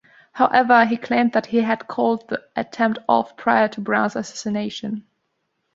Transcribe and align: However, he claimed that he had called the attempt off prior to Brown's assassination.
However, 0.31 0.83
he 0.85 0.97
claimed 0.97 1.33
that 1.33 1.45
he 1.45 1.59
had 1.59 1.87
called 1.87 2.27
the 2.27 2.43
attempt 2.55 2.97
off 3.07 3.37
prior 3.37 3.67
to 3.67 3.81
Brown's 3.81 4.15
assassination. 4.15 5.03